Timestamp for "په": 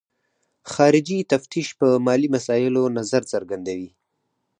1.79-1.87